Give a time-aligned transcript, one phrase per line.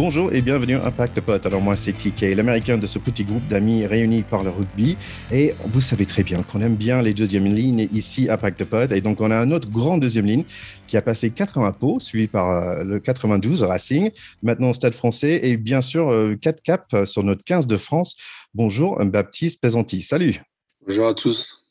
[0.00, 1.44] Bonjour et bienvenue à Impact Potes.
[1.44, 4.96] Alors moi c'est TK, l'américain de ce petit groupe d'amis réunis par le rugby.
[5.32, 8.92] Et vous savez très bien qu'on aime bien les deuxièmes lignes ici à Impact Potes.
[8.92, 10.44] Et donc on a un autre grand deuxième ligne
[10.86, 15.40] qui a passé 80 pots, suivi par euh, le 92 Racing, maintenant au Stade français
[15.42, 16.06] et bien sûr
[16.40, 18.16] 4 euh, caps sur notre 15 de France.
[18.54, 20.40] Bonjour Baptiste Pesanti, salut.
[20.86, 21.67] Bonjour à tous.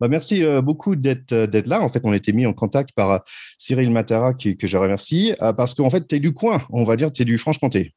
[0.00, 1.80] Bah, merci euh, beaucoup euh, d'être là.
[1.82, 3.18] En fait, on a été mis en contact par euh,
[3.58, 6.96] Cyril Matara, qui, que je remercie, parce qu'en fait, tu es du coin, on va
[6.96, 7.94] dire, tu es du Franche-Comté.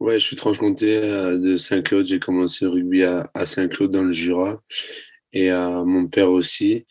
[0.00, 2.06] Ouais, je suis Franche-Comté, de Saint-Claude.
[2.06, 4.60] J'ai commencé le rugby à, Saint-Claude dans le Jura,
[5.32, 6.84] et mon père aussi.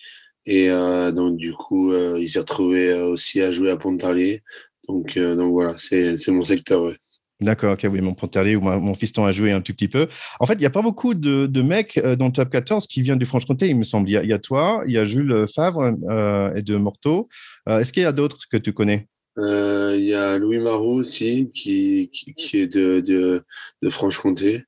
[0.46, 4.42] Et donc, du coup, il s'est retrouvé aussi à jouer à Pontarlier.
[4.88, 6.94] Donc, donc voilà, c'est mon secteur.
[7.42, 10.08] D'accord, ok, oui, mon Pontarlier ou mon fiston a joué un tout petit peu.
[10.40, 13.02] En fait, il n'y a pas beaucoup de, mecs euh, dans le top 14 qui
[13.02, 14.08] viennent du Franche-Comté, il me semble.
[14.10, 17.28] Il y, a, toi, il y a Jules Favre euh, et de Morteau.
[17.68, 19.08] Euh, est-ce qu'il y a d'autres que tu connais?
[19.38, 22.12] Il y a Louis Marot aussi, qui,
[22.54, 23.44] est de, de,
[23.82, 24.66] de Franche-Comté,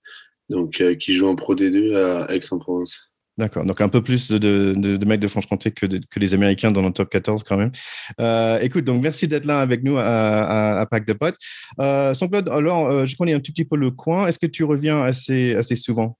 [0.50, 3.13] donc qui joue en Pro D2 à Aix-en-Provence.
[3.38, 3.66] D'accord.
[3.66, 7.44] Donc un peu plus de, mecs de Franche-Comté que, les Américains dans le top 14
[7.44, 7.72] quand même.
[8.20, 11.38] Euh, écoute, donc merci d'être là avec nous à, à, Pack de Potes.
[11.80, 14.28] Euh, Claude, alors euh, je connais un tout petit peu le coin.
[14.28, 16.18] Est-ce que tu reviens assez, souvent?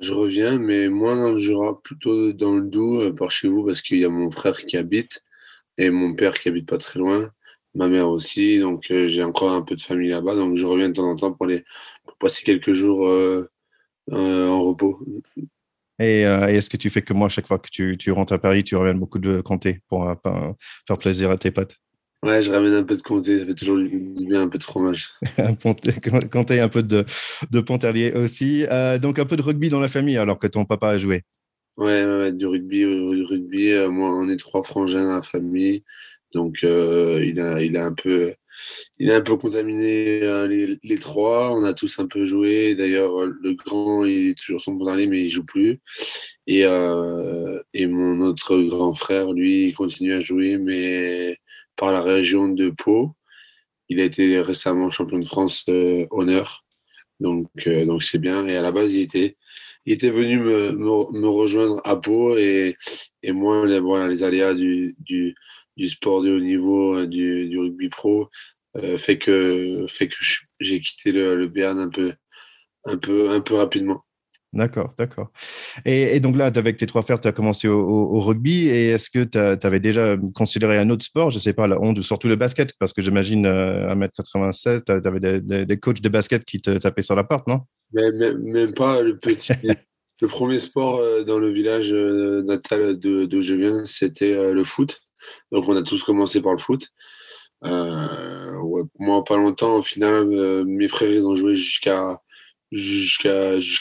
[0.00, 3.80] Je reviens, mais moins dans le plutôt dans le Doubs, euh, par chez vous, parce
[3.80, 5.22] qu'il y a mon frère qui habite
[5.78, 7.30] et mon père qui habite pas très loin,
[7.74, 8.58] ma mère aussi.
[8.58, 10.34] Donc j'ai encore un peu de famille là-bas.
[10.34, 11.48] Donc je reviens de temps en temps pour,
[12.18, 13.08] passer quelques jours
[14.10, 15.02] en repos.
[16.00, 18.38] Euh, et, est-ce que tu fais que moi, chaque fois que tu, tu rentres à
[18.38, 20.14] Paris, tu ramènes beaucoup de comté pour euh,
[20.86, 21.76] faire plaisir à tes potes?
[22.22, 25.10] Ouais, je ramène un peu de comté, ça fait toujours bien un peu de fromage.
[26.30, 27.04] comté, un peu de,
[27.50, 28.64] de Pontarlier aussi.
[28.70, 31.22] Euh, donc un peu de rugby dans la famille alors que ton papa a joué?
[31.76, 32.80] Ouais, ouais, du rugby.
[32.80, 33.72] Du rugby.
[33.90, 35.82] moi, on est trois frangins dans la famille.
[36.32, 38.34] Donc il, a, il a un peu
[38.98, 41.52] il a un peu contaminé euh, les, trois.
[41.52, 42.74] On a tous un peu joué.
[42.74, 45.80] D'ailleurs, le grand, il est toujours son dernier, mais il joue plus.
[46.46, 51.38] Et, euh, et mon autre grand frère, lui, il continue à jouer, mais
[51.76, 53.12] par la région de Pau.
[53.88, 56.64] Il a été récemment champion de France euh, honneur.
[57.20, 58.46] Donc, donc c'est bien.
[58.48, 59.36] Et à la base, il était,
[59.86, 62.36] il était venu me, me, rejoindre à Pau.
[62.36, 62.76] Et,
[63.22, 65.34] et moi, les, voilà, les aléas du, du,
[65.76, 68.28] du sport de haut niveau, du, du rugby pro,
[68.76, 70.16] euh, fait que, fait que
[70.60, 72.14] j'ai quitté le, le Béarn un peu,
[72.84, 74.04] un, peu, un peu rapidement.
[74.54, 75.30] D'accord, d'accord.
[75.86, 78.68] Et, donc là, avec tes trois frères, tu as commencé au, rugby.
[78.68, 81.30] Et est-ce que tu avais déjà considéré un autre sport?
[81.30, 83.94] Je ne sais pas, la honte, ou surtout le basket Parce que j'imagine, euh, à
[83.94, 87.62] 1m96, tu avais des, coachs de basket qui te tapaient sur la porte, non?
[87.92, 89.00] Mais, Même pas.
[89.00, 89.52] Le, petit,
[90.20, 95.00] le premier sport euh, dans le village natal d'où je viens, c'était le foot.
[95.50, 96.88] Donc on a tous commencé par le foot.
[97.64, 102.18] Euh, moi, pas longtemps, au final, euh, mes frères, ils ont joué jusqu'à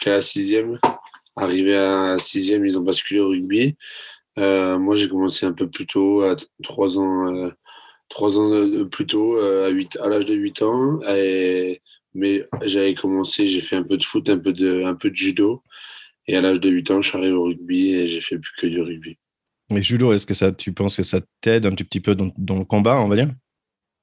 [0.05, 0.79] la sixième.
[1.35, 3.75] Arrivé à la sixième, ils ont basculé au rugby.
[4.39, 7.51] Euh, moi, j'ai commencé un peu plus tôt, à trois ans,
[8.09, 10.99] trois ans plus tôt, à, 8, à l'âge de 8 ans.
[12.13, 15.15] Mais j'avais commencé, j'ai fait un peu de foot, un peu de, un peu de
[15.15, 15.63] judo.
[16.27, 18.53] Et à l'âge de 8 ans, je suis arrivé au rugby et j'ai fait plus
[18.57, 19.17] que du rugby.
[19.71, 22.65] Mais judo, est-ce que ça, tu penses que ça t'aide un petit peu dans, le
[22.65, 23.29] combat, on va dire?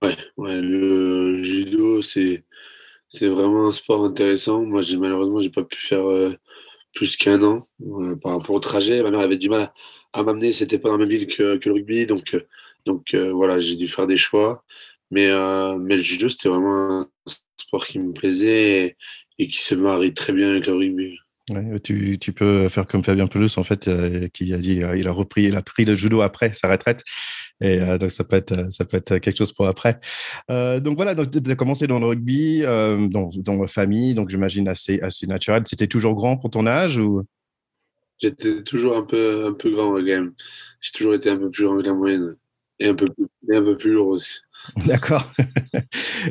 [0.03, 2.45] Ouais, ouais, le judo, c'est
[3.09, 4.65] c'est vraiment un sport intéressant.
[4.65, 6.35] Moi, j'ai malheureusement, j'ai pas pu faire euh,
[6.95, 9.03] plus qu'un an euh, par rapport au trajet.
[9.03, 9.73] Ma mère avait du mal
[10.13, 10.53] à, m'amener.
[10.53, 12.47] C'était pas dans la même ville que, que le rugby, donc euh,
[12.87, 14.65] donc voilà, j'ai dû faire des choix.
[15.11, 15.29] Mais
[15.79, 17.09] mais le judo, c'était vraiment un
[17.59, 18.97] sport qui me plaisait
[19.39, 21.19] et qui se marie très bien avec le rugby.
[21.83, 23.91] Tu, peux faire comme Fabien Pelus, en fait,
[24.33, 27.05] qui a dit il a repris, il a pris le judo après sa retraite.
[27.61, 29.99] Et euh, donc, ça peut, être, ça peut être quelque chose pour après.
[30.51, 34.31] Euh, donc, voilà, tu as commencé dans le rugby, euh, dans, dans la famille, donc
[34.31, 35.65] j'imagine assez, assez naturel.
[35.67, 37.23] C'était toujours grand pour ton âge ou?
[38.19, 40.33] J'étais toujours un peu, un peu grand quand même.
[40.81, 42.35] J'ai toujours été un peu plus grand que la moyenne
[42.81, 44.41] et un peu plus, et un peu plus lourd aussi.
[44.87, 45.31] D'accord.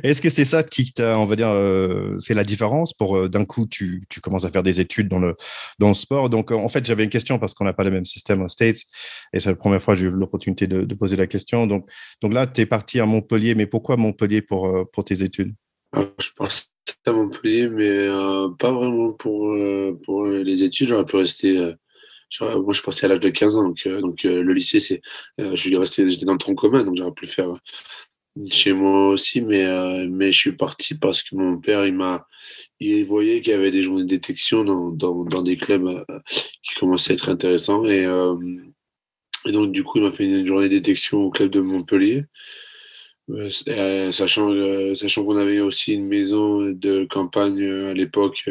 [0.03, 3.29] Est-ce que c'est ça qui t'a, on va dire, euh, fait la différence pour euh,
[3.29, 5.35] d'un coup tu, tu, commences à faire des études dans le,
[5.79, 6.29] dans le sport?
[6.29, 8.81] Donc en fait, j'avais une question parce qu'on n'a pas le même système aux States
[9.33, 11.67] et c'est la première fois que j'ai eu l'opportunité de, de, poser la question.
[11.67, 11.89] Donc,
[12.21, 15.53] donc là, tu es parti à Montpellier, mais pourquoi Montpellier pour, euh, pour tes études?
[15.93, 16.63] Ah, Je partais
[17.05, 18.07] à Montpellier, mais
[18.59, 19.55] pas vraiment pour,
[20.03, 20.87] pour les études.
[20.87, 21.73] J'aurais pu rester.
[22.41, 25.01] Moi, je suis parti à l'âge de 15 ans, donc, donc le lycée, c'est,
[25.37, 27.59] je resté, j'étais dans le tronc commun, donc j'aurais pu faire
[28.49, 32.27] chez moi aussi, mais, euh, mais je suis parti parce que mon père, il m'a,
[32.79, 36.19] il voyait qu'il y avait des journées de détection dans, dans, dans des clubs euh,
[36.63, 37.85] qui commençaient à être intéressants.
[37.85, 38.35] Et, euh,
[39.45, 42.25] et, donc, du coup, il m'a fait une journée de détection au club de Montpellier.
[44.11, 44.53] sachant
[44.95, 48.49] sachant qu'on avait aussi une maison de campagne à l'époque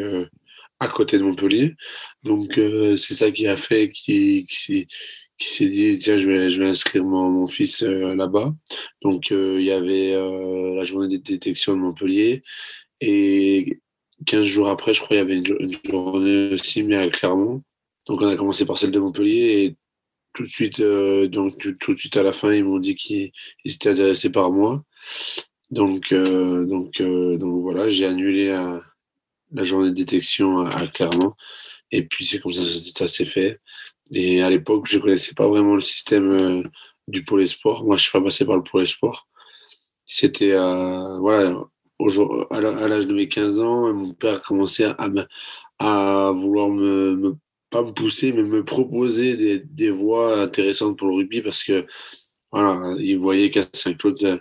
[0.81, 1.75] à côté de Montpellier.
[2.23, 2.55] Donc,
[2.96, 4.46] c'est ça qui a fait qui,
[5.38, 6.28] s'est dit tiens je
[6.58, 8.55] vais inscrire mon, fils euh, là-bas.
[9.02, 12.43] Donc euh, il y avait euh, la journée de détection de Montpellier.
[13.00, 13.81] Et
[14.26, 17.62] 15 jours après je crois il y avait une, journée aussi mais à Clermont.
[18.06, 19.76] Donc on a commencé par celle de Montpellier et
[20.34, 23.32] tout de suite donc tout, de suite à la fin ils m'ont dit qu'ils
[23.64, 24.82] étaient intéressés par moi.
[25.70, 28.50] Donc donc donc voilà j'ai annulé
[29.52, 31.34] la, journée de détection à, à Clermont
[31.93, 32.62] et puis c'est comme ça
[32.94, 33.60] ça s'est fait
[34.12, 36.62] et à l'époque, je ne connaissais pas vraiment le système euh,
[37.08, 37.84] du pôle espoir.
[37.84, 39.28] Moi, je suis pas passé par le pôle espoir.
[40.04, 41.58] C'était, euh, voilà,
[42.50, 44.96] à l'âge de mes 15 ans, mon père a commencé à,
[45.78, 47.37] à vouloir me, me,
[47.70, 51.87] pas me pousser, mais me proposer des, des voies intéressantes pour le rugby parce que,
[52.52, 54.40] voilà, il voyait qu'à Saint-Claude,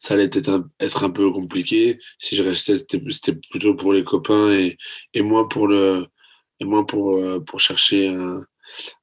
[0.00, 2.00] ça, allait être un, être un peu compliqué.
[2.18, 4.76] Si je restais, c'était plutôt pour les copains et,
[5.14, 6.06] et moins pour le,
[6.58, 8.44] et moins pour, euh, pour chercher un,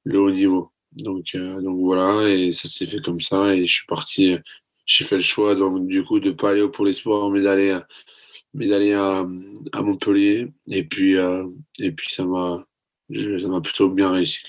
[0.03, 0.71] le haut niveau.
[0.91, 3.55] Donc, euh, donc voilà, et ça s'est fait comme ça.
[3.55, 4.35] Et je suis parti,
[4.85, 7.79] j'ai fait le choix donc du coup de pas aller au Pôle Espoir, mais d'aller
[8.53, 9.25] mais d'aller à,
[9.73, 10.47] à, Montpellier.
[10.69, 11.45] Et puis, euh,
[11.79, 12.65] et puis ça m'a
[13.39, 14.39] ça m'a plutôt bien réussi.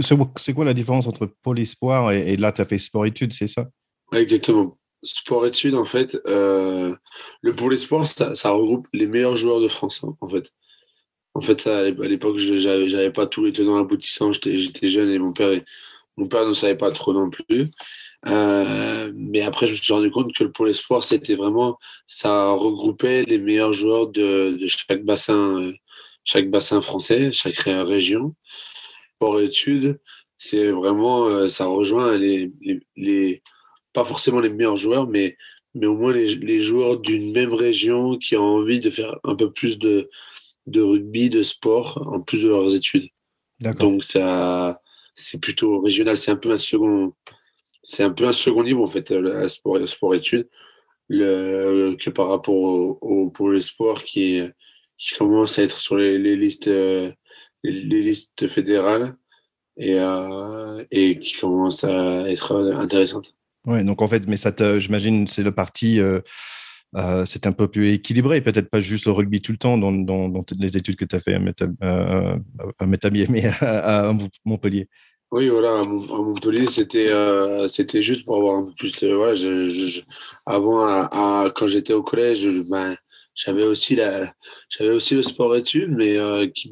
[0.00, 3.68] C'est quoi la différence entre Pôle Espoir et, là, tu as fait sport-études, c'est ça?
[4.12, 4.78] Exactement.
[5.02, 6.94] Sport-études, en fait, euh,
[7.42, 10.52] le Pôle Espoir, ça, ça, regroupe les meilleurs joueurs de France, hein, en fait.
[11.34, 14.32] En fait, à l'époque, j'avais pas tous les tenants aboutissants.
[14.32, 15.60] J'étais jeune et mon père,
[16.16, 17.70] mon père ne savait pas trop non plus.
[18.26, 22.50] Euh, mais après, je me suis rendu compte que le pôle espoir, c'était vraiment, ça
[22.52, 25.72] regroupait les meilleurs joueurs de, chaque bassin,
[26.24, 28.34] chaque bassin français, chaque région.
[29.18, 30.00] Pour études,
[30.38, 32.52] c'est vraiment, euh, ça rejoint les,
[33.92, 35.36] pas forcément les meilleurs joueurs, mais,
[35.74, 39.34] mais au moins les, les joueurs d'une même région qui ont envie de faire un
[39.34, 40.10] peu plus de,
[40.66, 43.08] de rugby, de sport, en plus de leurs études.
[43.60, 44.80] Donc ça,
[45.14, 46.16] c'est plutôt régional.
[46.16, 47.12] C'est un peu un second,
[47.82, 50.48] c'est un peu un second niveau en fait, le sport, le sport études,
[51.08, 54.40] le, que par rapport au, au pour le sport qui,
[54.96, 57.14] qui commence à être sur les, listes, les,
[57.62, 59.16] listes fédérales
[59.76, 63.34] et, euh, et qui commence à être intéressante.
[63.66, 66.00] Ouais, donc en fait, mais ça j'imagine, c'est le parti.
[66.00, 66.20] Euh,
[66.96, 69.92] euh, c'est un peu plus équilibré, peut-être pas juste le rugby tout le temps dans,
[69.92, 71.40] dans, les études que tu as fait à,
[71.84, 72.36] euh,
[72.80, 72.86] à,
[73.28, 74.12] mais à,
[74.44, 74.88] Montpellier.
[75.30, 79.04] Oui, voilà, à Montpellier, c'était euh, c'était juste pour avoir un peu plus.
[79.04, 79.34] voilà,
[80.46, 82.96] avant, quand j'étais au collège, ben,
[83.34, 84.34] j'avais aussi la
[84.68, 86.70] j'avais aussi le sport études mais euh, qui,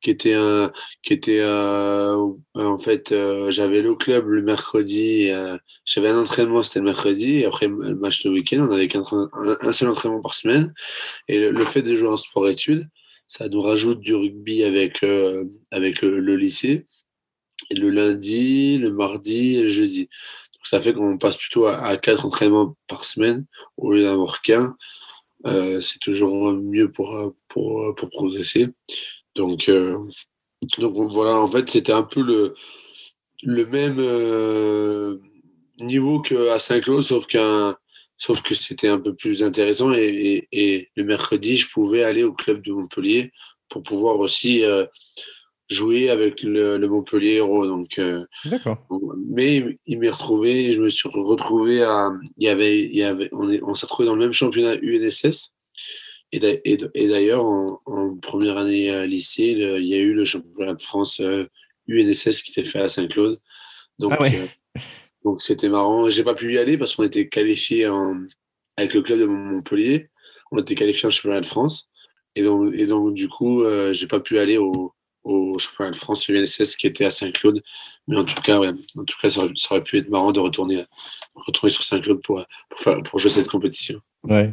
[0.00, 0.72] qui était un
[1.02, 2.16] qui était euh,
[2.54, 5.30] en fait euh, j'avais le club le mercredi
[5.84, 9.72] j'avais un entraînement c'était le mercredi et après le match le week-end on avait un,
[9.72, 10.72] seul entraînement par semaine.
[11.28, 12.88] Et le, fait de jouer en sport études
[13.26, 15.04] ça nous rajoute du rugby avec
[15.70, 16.86] avec le, lycée
[17.70, 20.08] le lundi le mardi et le jeudi.
[20.54, 23.46] Donc ça fait qu'on passe plutôt à, à quatre entraînements par semaine
[23.76, 24.62] au lieu d'avoir qu'un.
[24.64, 24.74] euh,
[25.44, 28.68] c'est toujours mieux pour, pour, pour progresser.
[29.34, 29.96] Donc, euh,
[30.78, 32.54] donc voilà, en fait, c'était un peu le,
[33.42, 35.18] le même euh,
[35.80, 37.26] niveau qu'à Saint-Claude, sauf
[38.16, 40.48] sauf que c'était un peu plus intéressant et,
[40.96, 43.30] le mercredi, je pouvais aller au club de Montpellier
[43.68, 44.64] pour pouvoir aussi
[45.68, 47.66] jouer avec le, Montpellier Héros.
[47.66, 48.78] Donc, euh, D'accord.
[49.28, 52.10] mais il m'est retrouvé, je me suis retrouvé à.
[52.36, 55.54] Il y avait, il y avait, on on s'est retrouvé dans le même championnat UNSS.
[56.30, 56.38] Et
[57.08, 62.28] d'ailleurs, en, première année à lycée, il y a eu le championnat de France UNSS
[62.28, 63.40] euh, qui s'est fait à Saint-Claude.
[63.98, 64.46] Donc, ah euh,
[65.24, 66.10] donc c'était marrant.
[66.10, 67.90] J'ai pas pu y aller parce qu'on était qualifié
[68.76, 70.10] avec le club de Montpellier.
[70.50, 71.88] On était qualifié en championnat de France.
[72.34, 74.92] Et donc, et donc du coup, j'ai pas pu aller au,
[75.24, 77.62] au championnat de France UNSS qui était à Saint-Claude.
[78.06, 80.84] Mais en tout cas, en tout cas ça, aurait, pu être marrant de retourner,
[81.34, 82.44] retourner sur Saint-Claude pour,
[83.04, 84.00] pour, jouer cette compétition.
[84.24, 84.52] Ouais.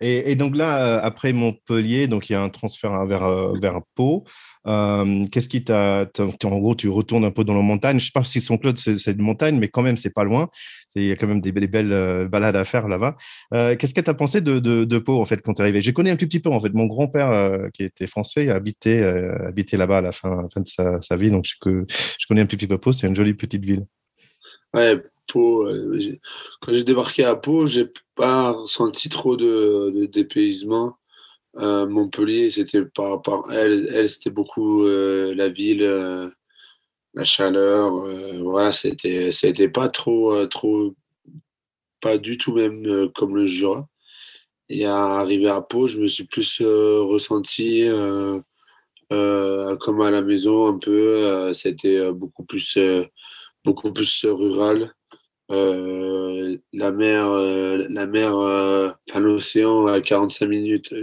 [0.00, 4.24] Et, donc là, après Montpellier, donc il y a un transfert vers, euh, vers Pau.
[4.66, 6.06] Euh, qu'est-ce qui t'a.
[6.18, 7.98] En gros, tu retournes un peu dans la montagne?
[7.98, 10.24] Je ne sais pas si son club, c'est une montagne, mais quand même, c'est pas
[10.24, 10.50] loin.
[10.94, 13.16] Il y a quand même des, belles euh, balades à faire là-bas.
[13.54, 15.82] Euh, qu'est-ce que tu as pensé de, de, Pau, en fait, quand tu es arrivé?
[15.82, 16.72] J'ai connu un petit peu, en fait.
[16.74, 21.30] Mon grand-père, qui était français, a habité, habité là-bas à la fin, de sa, vie.
[21.30, 22.92] Donc, je, connais un petit peu Pau.
[22.92, 23.86] C'est une jolie petite ville.
[24.74, 25.68] Ouais, Pau.
[26.60, 30.96] quand j'ai débarqué à Pau, j'ai pas ressenti trop de, dépaysement.
[31.56, 36.30] Euh, Montpellier, c'était par, par elle, elle c'était beaucoup euh, la ville, euh,
[37.14, 37.92] la chaleur.
[38.42, 40.94] voilà, c'était, c'était pas trop, trop,
[42.00, 43.88] pas du tout même comme le Jura.
[44.68, 47.84] Et à arriver à Pau, je me suis plus ressenti
[49.10, 51.52] comme à la maison un peu.
[51.54, 52.78] C'était beaucoup plus,
[53.64, 54.94] beaucoup plus rural.
[55.50, 57.30] la mer,
[57.90, 60.94] la mer, l'océan à 45 minutes,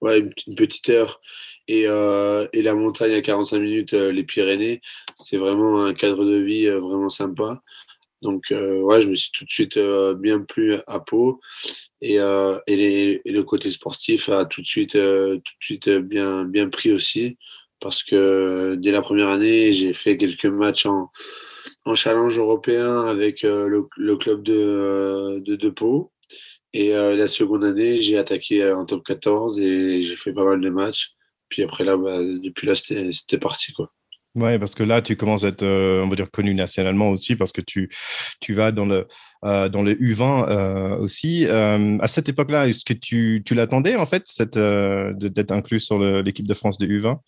[0.00, 1.20] ouais, une petite heure
[1.68, 4.80] et, euh, et, la montagne à 45 minutes, euh, les Pyrénées,
[5.16, 7.62] c'est vraiment un cadre de vie euh, vraiment sympa.
[8.22, 9.78] Donc, ouais, je me suis tout de suite
[10.18, 11.40] bien plu à Pau.
[12.00, 16.92] Et, et, le côté sportif a tout de suite, tout de suite bien, bien pris
[16.92, 17.38] aussi.
[17.80, 21.12] Parce que dès la première année, j'ai fait quelques matchs en,
[21.84, 26.10] en challenge européen avec le, le, club de, de, de Pau.
[26.72, 30.70] Et la seconde année, j'ai attaqué en top 14 et j'ai fait pas mal de
[30.70, 31.14] matchs.
[31.48, 33.72] Puis après là, bah, depuis là, c'était parti.
[33.72, 33.90] Quoi.
[34.34, 37.34] Ouais, parce que là, tu commences à être, euh, on va dire, connu nationalement aussi,
[37.34, 37.90] parce que tu,
[38.40, 39.06] tu vas dans le,
[39.44, 41.46] euh, dans le U20 euh, aussi.
[41.46, 46.46] à cette époque-là, est-ce que tu, tu l'attendais, en fait, cette, d'être inclus sur l'équipe
[46.46, 47.18] de France de U20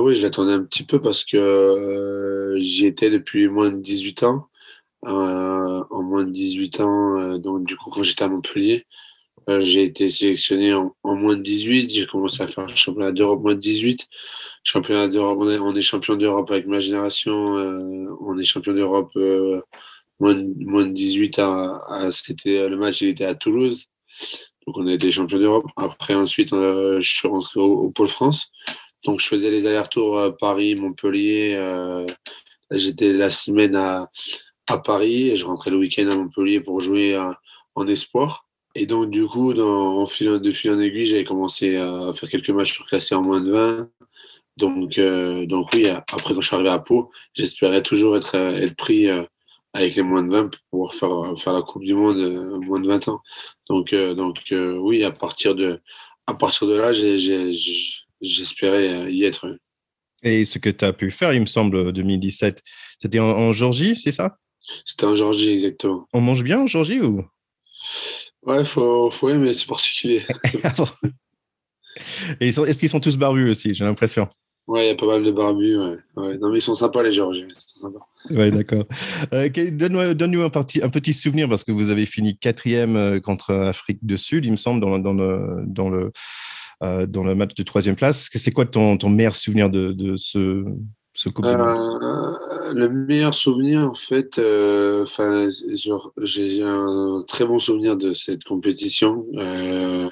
[0.00, 4.48] Oui, je l'attendais un petit peu parce que j'y étais depuis moins de 18 ans.
[5.02, 8.86] en moins de 18 ans, donc du coup, quand j'étais à Montpellier,
[9.48, 11.90] j'ai été sélectionné en, moins de 18.
[11.90, 14.06] J'ai commencé à faire le championnat d'Europe moins de 18.
[14.62, 17.56] Championnat d'Europe, on est, champion d'Europe avec ma génération.
[17.56, 19.60] Euh, on est champion d'Europe euh,
[20.20, 22.08] moins, moins, de 18 à,
[22.44, 23.86] le match il était à Toulouse.
[24.66, 25.66] Donc on a été champion d'Europe.
[25.76, 28.50] Après ensuite je suis rentré au, Pôle France.
[29.04, 32.06] Donc je faisais les allers-retours Paris, Montpellier.
[32.70, 34.10] J'étais la semaine à,
[34.68, 37.18] à Paris et je rentrais le week-end à Montpellier pour jouer
[37.74, 38.46] en espoir.
[38.74, 42.28] Et donc, du coup, dans, en fil, de fil en aiguille, j'avais commencé à faire
[42.28, 43.90] quelques matchs surclassés en moins de 20.
[44.56, 48.76] Donc, euh, donc oui, après, quand je suis arrivé à Pau, j'espérais toujours être, être
[48.76, 49.24] pris euh,
[49.72, 52.80] avec les moins de 20 pour pouvoir faire, faire la Coupe du Monde euh, moins
[52.80, 53.20] de 20 ans.
[53.68, 55.80] Donc, donc oui, à partir de,
[56.26, 56.92] à partir de là,
[58.20, 59.58] j'espérais y être.
[60.22, 62.62] Et ce que tu as pu faire, il me semble, 2017,
[63.00, 64.36] c'était en, en Georgie, c'est ça?
[64.84, 66.06] C'était en Georgie, exactement.
[66.12, 67.24] On mange bien en Georgie ou?
[68.44, 70.22] Ouais, faut, faut aimer, c'est particulier.
[72.40, 74.28] Et est-ce qu'ils sont tous barbus aussi J'ai l'impression?
[74.66, 75.76] Ouais, il y a pas mal de barbus.
[75.76, 76.38] Ouais.
[76.38, 77.48] Non, mais ils sont sympas, les Georgiens.
[78.30, 78.84] Ouais, d'accord.
[79.32, 80.50] Euh, Donne-nous un, un,
[80.90, 84.56] petit souvenir, parce que vous avez fini quatrième euh, contre Afrique du Sud, il me
[84.56, 86.12] semble, dans, dans le, dans le,
[86.82, 88.30] euh, dans le match de troisième place.
[88.32, 90.64] C'est quoi ton, ton meilleur souvenir de, de ce, euh,
[92.72, 95.06] le meilleur souvenir, en fait, euh,
[96.22, 100.08] j'ai un très bon souvenir de cette compétition, euh,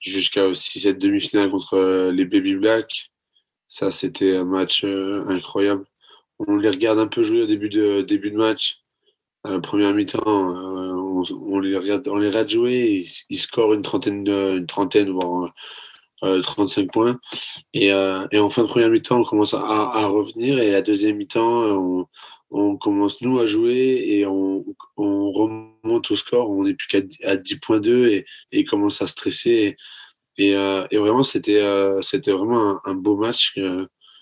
[0.00, 3.10] jusqu'à aussi cette demi-finale contre les Baby Black.
[3.68, 5.84] Ça, c'était un match incroyable.
[6.38, 8.82] On les regarde un peu jouer au début de, début de match.
[9.62, 14.66] première mi-temps, on, les regarde, on les regarde jouer, ils, ils scorent une trentaine, une
[14.66, 15.52] trentaine voire
[16.20, 17.20] 35 euh, points.
[17.74, 20.58] Et, euh, et, en fin de première mi-temps, on commence à, à, revenir.
[20.58, 22.06] Et la deuxième mi-temps,
[22.50, 24.64] on, commence, nous, à jouer et on,
[24.96, 26.50] on remonte au score.
[26.50, 27.00] On n'est plus qu'à
[27.36, 29.76] 10.2 et, et commence à stresser.
[30.36, 31.62] Et, euh, vraiment, c'était
[32.02, 33.54] c'était vraiment un, beau match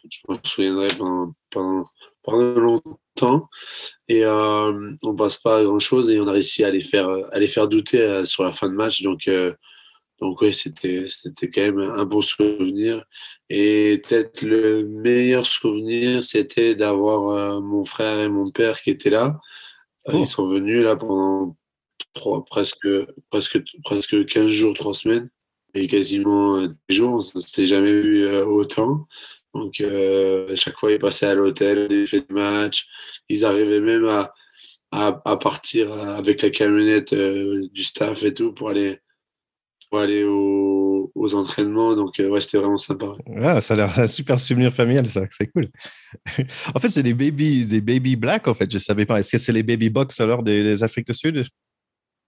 [0.08, 1.34] je me souviendrai pendant,
[2.22, 3.48] pendant, longtemps.
[4.08, 7.38] Et on passe pas à grand chose et on a réussi à les faire, à
[7.38, 9.02] les faire douter sur la fin de match.
[9.02, 9.28] Donc,
[10.20, 13.04] donc oui, c'était, c'était quand même un bon souvenir.
[13.50, 19.10] Et peut-être le meilleur souvenir, c'était d'avoir euh, mon frère et mon père qui étaient
[19.10, 19.38] là.
[20.08, 20.24] Euh, ils oh.
[20.24, 21.56] sont venus là pendant
[22.14, 22.88] trois, presque,
[23.30, 25.30] presque, presque 15 jours, 3 semaines.
[25.74, 29.06] Et quasiment euh, des jours, on ne s'était jamais vu autant.
[29.54, 32.86] Donc à chaque fois, ils passaient à l'hôtel, ils faisaient des matchs.
[33.28, 34.34] Ils arrivaient même à,
[34.92, 39.00] à, à partir avec la camionnette du staff et tout pour aller
[39.96, 41.96] pour aller aux, entraînements.
[41.96, 43.16] Donc, euh, ouais, c'était vraiment sympa.
[43.36, 45.22] Ah, ça a l'air un super souvenir familial, ça.
[45.30, 45.68] C'est cool.
[46.74, 48.70] en fait, c'est des baby, des baby black, en fait.
[48.70, 49.18] Je ne savais pas.
[49.18, 51.44] Est-ce que c'est les baby box alors des, des Afriques du Sud?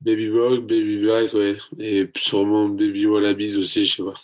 [0.00, 1.56] Baby box, baby black, ouais.
[1.78, 4.14] Et sûrement baby wallabies aussi, je sais pas.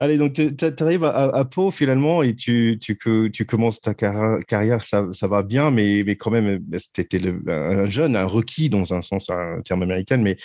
[0.00, 2.98] Allez, donc tu arrives à, Pau finalement et tu, tu,
[3.32, 6.60] tu commences ta carrière, ça, ça, va bien, mais, mais quand même,
[6.92, 10.36] tu étais un jeune, un requis dans un sens, un terme américain, mais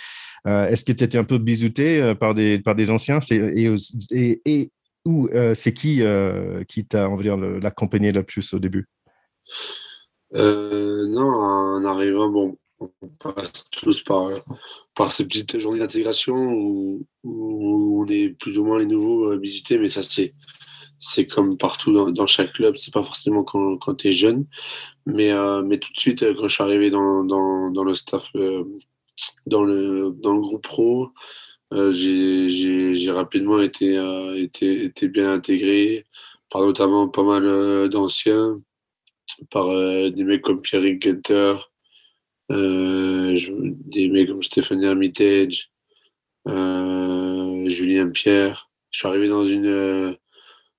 [0.46, 3.18] est-ce que tu étais un peu bisouté euh, par des, par des anciens?
[3.30, 3.74] Et,
[4.10, 4.70] et, et,
[5.04, 6.02] ou euh, c'est qui
[6.68, 7.08] qui t'a,
[7.62, 8.86] l'accompagné le plus au début?
[10.32, 14.28] Non, en arrivant, bon, on passe tous par,
[14.94, 19.78] par ces petites journées d'intégration où, où, on est plus ou moins les nouveaux visités,
[19.78, 20.34] mais ça c'est
[21.02, 24.44] c'est comme partout dans, dans chaque club, c'est pas forcément quand, quand tu es jeune,
[25.06, 25.30] mais,
[25.64, 28.30] mais tout de suite quand je suis arrivé dans, dans, dans le staff
[29.46, 31.10] dans le, dans le groupe pro.
[31.72, 33.94] j'ai rapidement été,
[34.36, 36.04] été, été, bien intégré
[36.50, 38.60] par notamment pas mal d'anciens,
[39.50, 41.56] par des mecs comme Pierre Gunter,
[42.50, 45.70] des mecs comme Stéphanie Armitage,
[46.46, 48.70] Julien Pierre.
[48.90, 50.16] Je suis arrivé dans une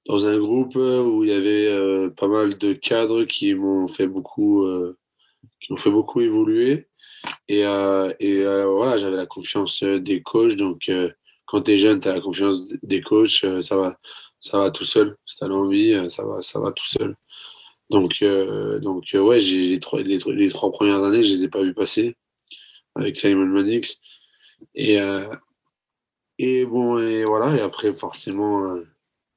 [0.07, 3.87] dans un groupe euh, où il y avait euh, pas mal de cadres qui m'ont
[3.87, 4.97] fait beaucoup, euh,
[5.59, 6.87] qui m'ont fait beaucoup évoluer.
[7.47, 10.55] Et, et voilà, j'avais la confiance des coachs.
[10.55, 10.89] Donc,
[11.45, 13.99] quand tu es jeune, tu as la confiance des coachs, ça va,
[14.39, 15.17] ça va tout seul.
[15.25, 17.15] Si tu as l'envie, ça va, ça va tout seul.
[17.89, 18.23] Donc,
[18.81, 22.15] donc ouais, les trois, les, trois premières années, je les ai pas vu passer
[22.95, 23.99] avec Simon Mannix.
[24.75, 24.97] Et,
[26.39, 28.81] et bon, et voilà, et après, forcément,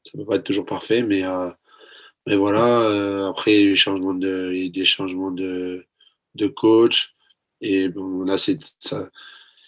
[0.04, 1.50] ça peut pas être toujours parfait, mais, euh,
[2.26, 2.82] mais voilà.
[2.82, 5.86] Euh, après, il y a eu des changements de, des de,
[6.34, 7.13] de coach.
[7.60, 7.88] Et
[8.26, 9.08] là, c'est ça,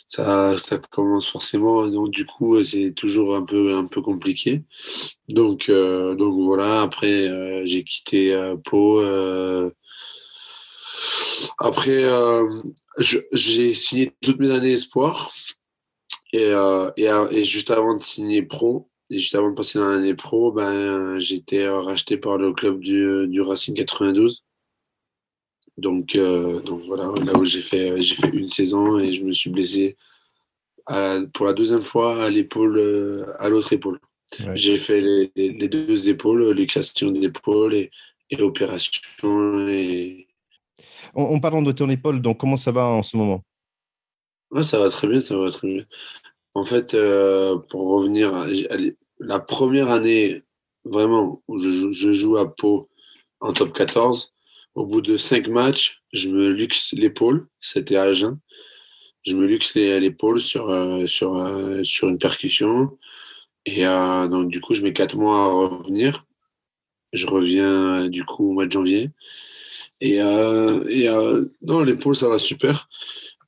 [0.07, 1.87] ça, commence forcément.
[1.89, 4.63] Donc, du coup, c'est toujours un peu, un peu compliqué.
[5.29, 6.83] Donc, euh, donc voilà.
[6.83, 9.01] Après, j'ai quitté Pau.
[11.59, 12.05] après,
[13.33, 15.33] j'ai signé toutes mes années espoir.
[16.33, 16.53] Et,
[16.97, 20.53] et, et, juste avant de signer pro, et juste avant de passer dans l'année pro,
[20.53, 24.46] ben, été racheté par le club du, du Racing 92.
[25.77, 29.33] Donc, euh, donc voilà, là où j'ai fait, j'ai fait une saison et je me
[29.33, 29.97] suis blessé
[31.35, 34.01] pour la deuxième fois à l'épaule, euh, à l'autre épaule.
[34.55, 37.91] J'ai fait les, les, deux épaules, l'extraction d'épaule et,
[38.31, 39.01] et l'opération.
[39.69, 40.27] Et...
[41.15, 43.43] En, en, parlant de ton épaule, donc comment ça va en ce moment?
[44.51, 45.85] Ouais, Ça va très bien, ça va très bien.
[46.55, 48.47] En fait, euh, pour revenir,
[49.21, 50.43] la première année
[50.85, 52.89] vraiment où je joue, à Pau
[53.41, 54.33] en top 14,
[54.77, 58.39] au bout de cinq matchs, je me luxe l'épaule, c'était à Agen.
[59.27, 62.97] Je me luxe l'épaule sur, euh, sur, euh, sur une percussion.
[63.67, 66.25] Et donc, du coup, je mets quatre mois à revenir.
[67.13, 69.11] Je reviens du coup au mois de janvier.
[70.01, 70.21] Et,
[71.63, 72.89] non, l'épaule, ça va super.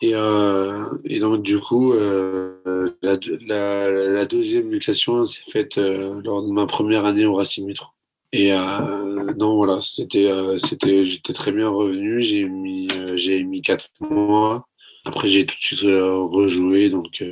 [0.01, 0.85] Et, euh,
[1.21, 7.27] donc, du coup, euh, la, deuxième luxation s'est faite euh, lors de ma première année
[7.27, 7.89] au Racing Métro.
[8.33, 12.21] Et euh, non, voilà, c'était, euh, c'était, j'étais très bien revenu.
[12.21, 14.67] J'ai mis, euh, j'ai mis quatre mois.
[15.05, 16.91] Après, j'ai tout de suite rejoué.
[16.91, 17.25] Donc,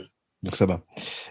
[0.43, 0.83] donc ça va.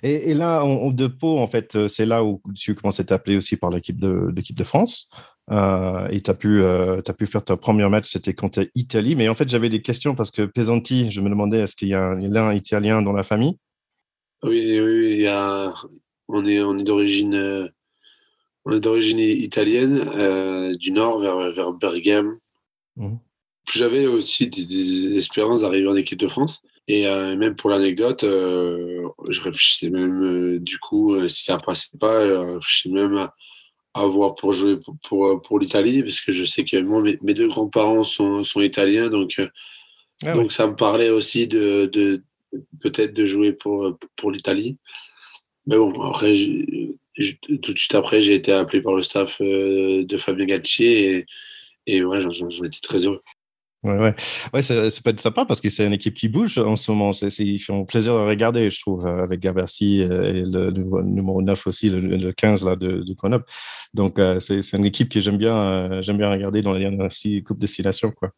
[0.04, 3.38] Et, et là, en, de Pau, en fait, c'est là où tu commences à t'appeler
[3.38, 5.10] aussi par l'équipe de, l'équipe de France.
[5.49, 9.15] Et tu as, pu, as pu faire ton premier match, c'était contre l'Italie.
[9.15, 11.95] Mais en fait, j'avais des questions parce que Pesanti, je me demandais est-ce qu'il y
[11.95, 13.58] a un, Italien dans la famille?
[14.43, 15.73] Oui, oui, il y a,
[16.28, 17.71] on est, on est d'origine
[18.65, 22.39] on est d'origine italienne, euh, du nord vers, vers Bergame.
[22.95, 23.15] Mmh.
[23.71, 26.62] J'avais aussi des, des espérances d'arriver en équipe de France.
[26.88, 32.23] Et euh, même pour l'anecdote, euh, je réfléchissais même, du coup, si ça passait pas,
[32.25, 33.34] je réfléchissais même à,
[33.93, 37.34] avoir pour jouer pour, pour, pour l'Italie, parce que je sais que moi, mes, mes
[37.34, 39.41] deux grands-parents sont, sont, italiens, donc,
[40.25, 42.21] ah donc ça me parlait aussi de, de
[42.82, 44.78] peut-être de jouer pour, pour l'Italie.
[45.65, 46.36] Mais bon, après,
[47.62, 51.25] tout de suite après, j'ai été appelé par le staff euh, de Fabien Galtier et,
[51.88, 53.23] et ouais, j'en étais très heureux.
[53.86, 54.15] Ouais, ouais.
[54.52, 57.13] ouais ça, peut être sympa parce que c'est une équipe qui bouge en ce moment.
[57.13, 60.71] C'est, ils font plaisir de regarder, je trouve, avec Gaversi euh, et le,
[61.04, 63.15] numéro 9 aussi, le, 15 là, de, de.
[63.93, 67.60] Donc, euh, c'est, une équipe que j'aime bien, euh, bien regarder dans les six Coupes
[67.60, 68.12] Destination.
[68.12, 68.32] Quoi.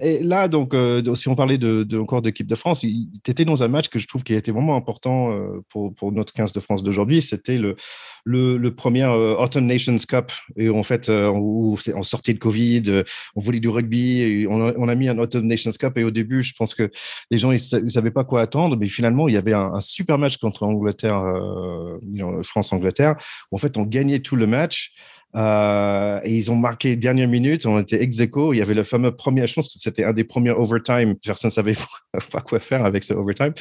[0.00, 0.74] et là, donc,
[1.14, 4.06] si on parlait de, encore d'équipe de France, tu étais dans un match que je
[4.06, 7.20] trouve qui a été vraiment important pour, pour notre 15 de France d'aujourd'hui.
[7.20, 7.76] C'était le,
[8.24, 10.32] le, le premier Autumn Nations Cup.
[10.56, 13.04] Et en fait, en sortie de Covid,
[13.36, 16.54] on voulait du rugby on a, mis un Autumn Nations Cup et au début, je
[16.54, 16.90] pense que
[17.30, 20.18] les gens ils, ne savaient pas quoi attendre, mais finalement, il y avait un, super
[20.18, 23.16] match contre Angleterre, euh, France-Angleterre,
[23.50, 24.92] où en fait on gagnait tout le match.
[25.36, 28.54] Euh, et ils ont marqué dernière minute, on était ex aequo.
[28.54, 31.16] Il y avait le fameux premier, je pense que c'était un des premiers overtime.
[31.16, 31.76] Personne ne savait
[32.32, 33.52] pas quoi faire avec ce overtime.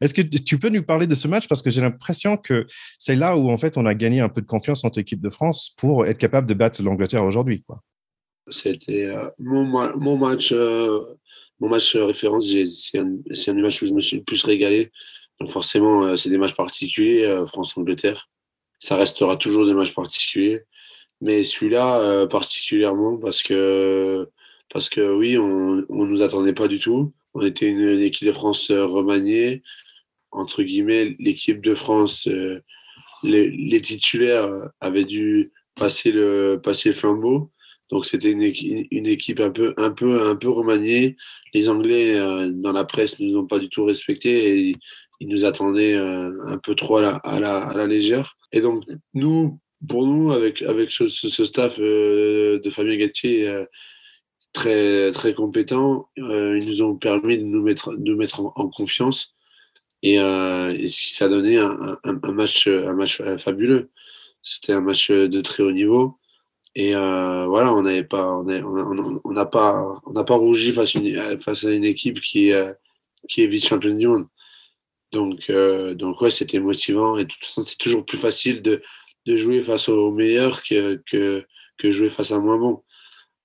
[0.00, 1.48] Est-ce que tu peux nous parler de ce match?
[1.48, 2.66] Parce que j'ai l'impression que
[2.98, 5.30] c'est là où en fait on a gagné un peu de confiance entre l'équipe de
[5.30, 7.64] France pour être capable de battre l'Angleterre aujourd'hui.
[8.48, 11.00] C'était euh, mon, match, euh,
[11.60, 12.46] mon match référence.
[12.66, 13.16] C'est un,
[13.48, 14.92] un, match où je me suis le plus régalé.
[15.40, 18.28] Donc forcément, euh, c'est des matchs particuliers, France-Angleterre.
[18.80, 20.62] Ça restera toujours des matchs particuliers.
[21.20, 24.28] Mais celui-là, particulièrement, parce que,
[24.70, 27.14] parce que oui, on ne nous attendait pas du tout.
[27.32, 29.62] On était une, équipe de France remaniée.
[30.32, 32.28] Entre guillemets, l'équipe de France,
[33.22, 37.50] les, les, titulaires avaient dû passer le, passer le flambeau.
[37.94, 41.16] Donc c'était une, équipe un peu, un peu, un peu remaniée.
[41.54, 42.18] Les Anglais
[42.50, 44.76] dans la presse ne nous ont pas du tout respectés et
[45.20, 48.36] ils nous attendaient un peu trop à la, légère.
[48.50, 48.82] Et donc
[49.14, 53.64] nous, pour nous, avec, avec ce, staff de Fabien Galtier
[54.52, 56.08] très, très compétents.
[56.18, 59.36] Euh, ils nous ont permis de nous mettre, de mettre en, confiance.
[60.02, 63.92] Et, euh, ça donnait un, un, match, un match fabuleux.
[64.42, 66.18] C'était un match de très haut niveau.
[66.76, 70.94] Et euh, voilà, on n'avait pas, on n'a on, pas, on n'a pas rougi face,
[70.94, 72.52] une, face à une équipe qui,
[73.28, 74.26] qui est vice-championne du monde.
[75.12, 75.50] Donc,
[75.94, 77.16] donc ouais, c'était motivant.
[77.16, 78.82] Et de toute façon, c'est toujours plus facile de,
[79.26, 81.44] de jouer face aux meilleurs que, que,
[81.78, 82.82] que jouer face à moins bon.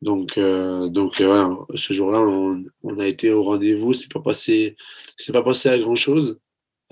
[0.01, 3.93] Donc, euh, donc euh, voilà, ce jour-là, on, on, a été au rendez-vous.
[3.93, 4.77] C'est pas passé,
[5.17, 6.39] c'est pas passé à grand chose.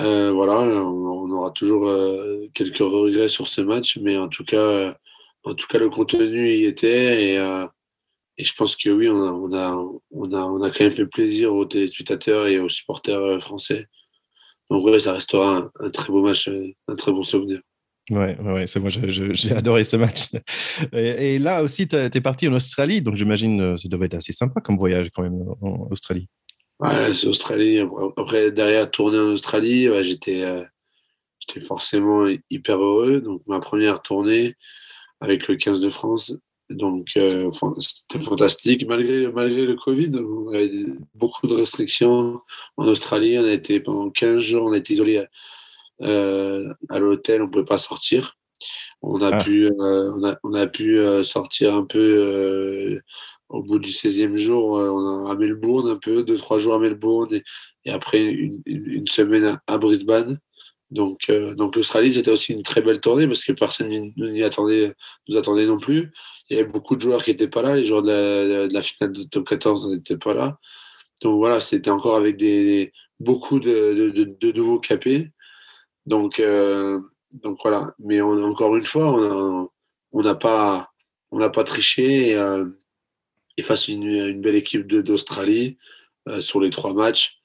[0.02, 4.98] Euh, voilà, on, aura toujours euh, quelques regrets sur ce match, mais en tout cas,
[5.48, 7.66] en tout cas, le contenu y était et, euh,
[8.38, 9.76] et je pense que oui, on a, on a,
[10.12, 13.88] on a, on a quand même fait plaisir aux téléspectateurs et aux supporters français.
[14.70, 16.50] Donc ouais, ça restera un, un très beau match,
[16.88, 17.62] un très bon souvenir.
[18.10, 20.30] Ouais, ouais, c'est moi, j'ai adoré ce match.
[20.94, 24.32] Et, là aussi, tu es parti en Australie, donc j'imagine que ça devait être assez
[24.32, 26.30] sympa comme voyage quand même en Australie.
[26.80, 27.82] Ouais, c'est Australie.
[28.16, 30.64] Après, derrière, tourner en Australie, j'étais euh,
[31.40, 33.20] j'étais forcément hyper heureux.
[33.20, 34.56] Donc, ma première tournée
[35.20, 36.34] avec le 15 de France,
[36.70, 37.50] donc euh,
[37.80, 38.86] c'était fantastique.
[38.88, 40.72] Malgré, malgré le Covid, on avait
[41.16, 42.42] beaucoup de restrictions
[42.76, 43.38] en Australie.
[43.40, 45.26] On a été pendant 15 jours, on a été isolés
[46.02, 48.36] euh, à l'hôtel, on pouvait pas sortir.
[49.02, 49.44] On a ah.
[49.44, 53.00] pu, euh, on a, on a pu sortir un peu
[53.50, 56.80] au bout du 16e jour on a, à Melbourne, un peu, deux, trois jours à
[56.80, 57.44] Melbourne et,
[57.86, 60.40] et après une, une, semaine à, Brisbane.
[60.90, 64.94] Donc, donc l'Australie, c'était aussi une très belle tournée parce que personne ne nous attendait,
[65.28, 66.12] nous attendait non plus.
[66.50, 67.76] Il y avait beaucoup de joueurs qui n'étaient pas là.
[67.76, 70.58] Les joueurs de la, finale de top 14 n'étaient pas là.
[71.22, 75.32] Donc voilà, c'était encore avec des, beaucoup de, nouveaux capés.
[76.06, 77.02] Donc, euh,
[77.62, 77.94] voilà.
[78.00, 79.70] Mais encore une fois,
[80.12, 80.90] on n'a pas,
[81.66, 82.30] triché.
[82.30, 82.66] Et, euh,
[83.64, 85.78] face à une, belle équipe d'Australie
[86.28, 87.37] euh, sur les trois matchs,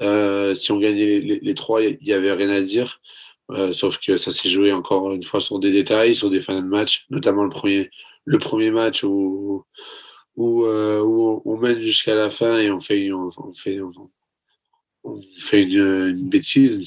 [0.00, 3.00] si on gagnait les, trois, il n'y avait rien à dire.
[3.72, 6.66] sauf que ça s'est joué encore une fois sur des détails, sur des fins de
[6.66, 7.50] match, notamment le
[8.38, 9.64] premier, match où,
[10.36, 13.06] où, on mène jusqu'à la fin et on fait,
[15.76, 16.80] une, bêtise,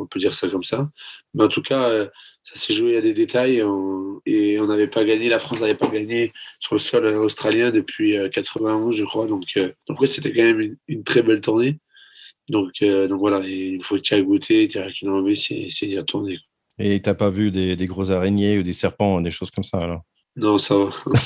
[0.00, 0.90] on peut dire ça comme ça.
[1.34, 2.08] Mais en tout cas, euh,
[2.42, 3.62] ça s'est joué à des détails
[4.26, 8.16] et on n'avait pas gagné, la France n'avait pas gagné sur le sol australien depuis
[8.32, 9.26] 91, euh, je crois.
[9.26, 11.78] Donc, euh, donc c'était quand même une, très belle tournée.
[12.48, 16.38] Donc, donc voilà, il faut y goûter, dire qu'il envie, c'est d'y retourner.
[16.78, 19.64] Et tu n'as pas vu des, des gros araignées ou des serpents, des choses comme
[19.64, 20.02] ça alors?
[20.36, 20.90] Non, ça va.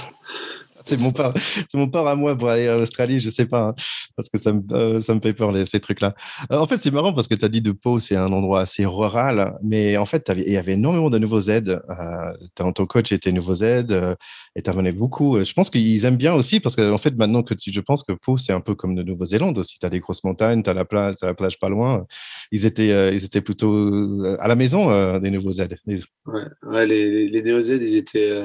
[0.84, 3.74] c'est mon c'est mon à moi pour aller en Australie, je sais pas, hein,
[4.16, 6.14] parce que ça me, euh, ça me fait peur ces trucs-là.
[6.50, 8.60] Euh, en fait, c'est marrant parce que tu as dit de Pau, c'est un endroit
[8.60, 11.80] assez rural, mais en fait, il y avait énormément de nouveaux aides.
[11.90, 14.14] Euh, ton coach était nouveaux aides euh,
[14.56, 15.42] et tu amené beaucoup.
[15.42, 18.02] Je pense qu'ils aiment bien aussi parce qu'en en fait, maintenant que tu, je pense
[18.02, 19.78] que Pau, c'est un peu comme de Nouvelle-Zélande aussi.
[19.78, 22.06] Tu as des grosses montagnes, tu as la plage, as la plage pas loin.
[22.50, 25.78] Ils étaient, ils étaient plutôt à la maison des nouveaux aides.
[25.86, 28.42] Ouais, ouais les, les, les aides, ils étaient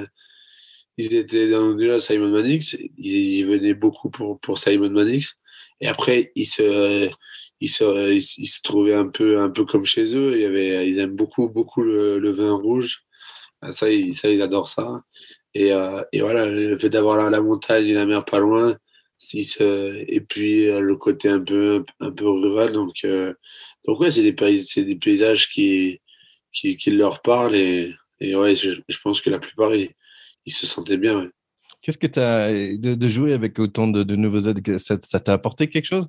[0.98, 5.38] ils étaient dans, déjà Simon Mannix, ils, venaient beaucoup pour, pour Simon Mannix.
[5.80, 7.10] Et après, ils se,
[7.62, 10.36] ils se, ils, se trouvaient un peu, un peu comme chez eux.
[10.36, 13.04] Il y ils aiment beaucoup, beaucoup le, vin rouge.
[13.62, 15.04] Ah, ça ils, ça, ils adorent ça.
[15.54, 18.78] Et, euh, et voilà, le fait d'avoir la, la, montagne et la mer pas loin,
[19.34, 22.72] et puis euh, le côté un peu, un peu rural.
[22.74, 23.34] Donc, euh,
[23.86, 26.02] donc ouais, c'est des, paysages, des paysages qui,
[26.54, 27.56] qui, qui leur parlent.
[27.56, 29.72] Et, et ouais, je, je pense que la plupart,
[30.48, 31.30] il se sentait bien.
[31.82, 35.86] Qu'est-ce que tu as de, jouer avec autant de, nouveaux aides Ça t'a apporté quelque
[35.86, 36.08] chose?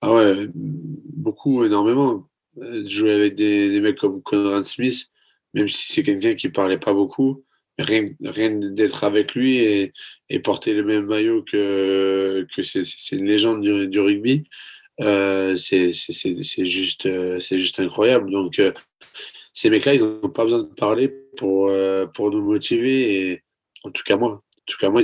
[0.00, 2.28] Ah ouais, beaucoup, énormément.
[2.56, 5.06] De jouer avec des, mecs comme Conrad Smith,
[5.54, 7.44] même si c'est quelqu'un qui parlait pas beaucoup,
[7.78, 9.92] rien, rien d'être avec lui et,
[10.40, 14.44] porter le même maillot que, que c'est une légende du, rugby,
[15.00, 15.92] euh, c'est
[16.64, 18.30] juste, euh, juste incroyable.
[18.30, 18.72] Donc, euh,
[19.54, 23.30] ces mecs-là, ils n'ont pas besoin de parler pour, euh, pour nous motiver.
[23.30, 23.42] Et,
[23.84, 25.00] en tout cas, moi, en tout cas, moi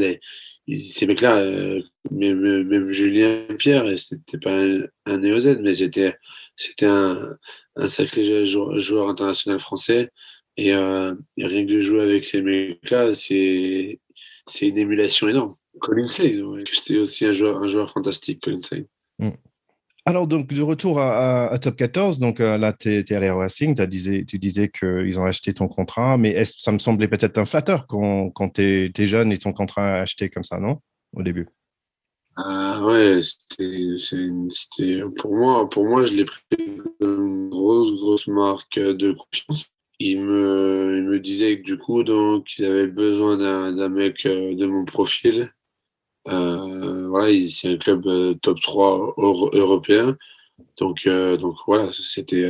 [0.77, 6.17] ces mecs-là, euh, même, même, Julien Pierre, c'était pas un, un néo-Z, mais c'était
[6.83, 7.37] un,
[7.89, 10.11] sacré joueur, international français.
[10.57, 13.99] Et, euh, rien que de jouer avec ces mecs-là, c'est
[14.61, 15.55] une émulation énorme.
[15.81, 16.37] Colin Say,
[16.73, 18.87] c'était aussi un joueur, un joueur fantastique, Colin Say.
[19.19, 19.31] Mm.
[20.07, 23.87] Alors, donc, de retour à, Top 14, donc euh, là, tu es, à Racing, tu
[23.87, 27.87] disais, tu disais qu'ils ont acheté ton contrat, mais ça me semblait peut-être un flatteur
[27.87, 30.81] quand, quand tu es, jeune et ton contrat acheté comme ça, non
[31.13, 31.49] Au début?
[32.37, 36.41] Ah ouais, c'était pour moi, pour moi, je l'ai pris
[37.01, 39.67] comme une grosse, grosse marque de confiance.
[39.99, 44.55] Il me, il me disait que du coup, donc, ils avaient besoin d'un mec euh,
[44.55, 45.53] de mon profil.
[46.31, 50.17] Euh, voilà, c'est un club euh, top 3 européen.
[50.79, 52.49] Donc, donc voilà, c'était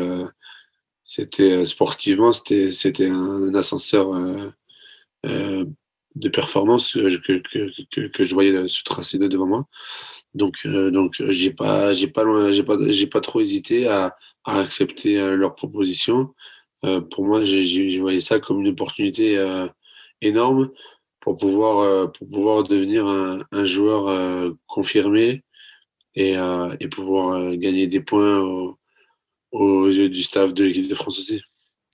[1.05, 4.13] c'était sportivement, c'était un, ascenseur
[5.25, 9.67] de performance que, que, que, je voyais se tracer de devant moi.
[10.35, 12.25] Donc, donc j'ai pas, pas
[12.65, 12.77] pas,
[13.13, 16.35] pas trop hésité à, à accepter leur proposition.
[17.11, 19.45] pour moi, je voyais ça comme une opportunité
[20.21, 20.71] énorme
[21.21, 25.43] pour pouvoir, pour pouvoir devenir un, un joueur confirmé
[26.15, 26.35] et,
[26.81, 28.75] et pouvoir gagner des points
[29.53, 31.43] aux yeux du staff de l'équipe de France aussi.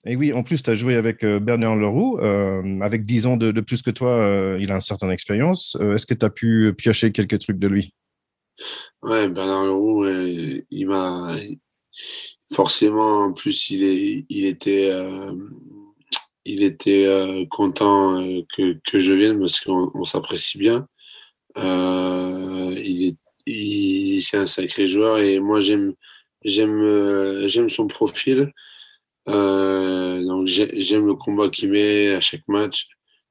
[0.07, 2.19] Et oui, en plus, tu as joué avec euh, Bernard Leroux.
[2.21, 5.77] Euh, avec 10 ans de, plus que toi, euh, il a une certaine expérience.
[5.81, 7.93] Est-ce que tu as pu piocher quelques trucs de lui?
[9.03, 11.37] Ouais, Bernard Leroux, il m'a.
[12.53, 14.93] Forcément, en plus, il, est, il était,
[16.47, 17.07] il était
[17.51, 18.23] content
[18.57, 20.87] que, que, je vienne parce qu'on s'apprécie bien.
[21.57, 25.95] il est, c'est un sacré joueur et moi, j'aime,
[26.45, 28.53] j'aime, j'aime son profil.
[29.29, 32.89] Euh, donc j'aime le combat qu'il met à chaque match.